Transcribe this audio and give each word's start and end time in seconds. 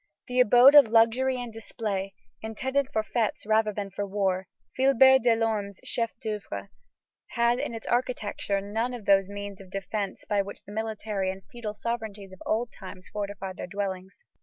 The 0.27 0.39
abode 0.39 0.73
of 0.73 0.87
luxury 0.87 1.39
and 1.39 1.53
display, 1.53 2.15
intended 2.41 2.87
for 2.91 3.03
fêtes 3.03 3.45
rather 3.45 3.71
than 3.71 3.91
for 3.91 4.03
war, 4.03 4.47
Philibert 4.75 5.21
Delorme's 5.21 5.79
chef 5.83 6.15
d'oeuvre 6.19 6.69
has 7.33 7.59
in 7.59 7.75
its 7.75 7.85
architecture 7.85 8.59
none 8.61 8.95
of 8.95 9.05
those 9.05 9.29
means 9.29 9.61
of 9.61 9.69
defence 9.69 10.25
by 10.25 10.41
which 10.41 10.63
the 10.65 10.71
military 10.71 11.29
and 11.29 11.43
feudal 11.51 11.75
sovereignties 11.75 12.31
of 12.31 12.41
old 12.47 12.71
times 12.73 13.09
fortified 13.09 13.57
their 13.57 13.67
dwellings. 13.67 14.23